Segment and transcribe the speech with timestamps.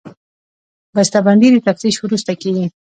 [0.95, 2.65] بسته بندي د تفتیش وروسته کېږي.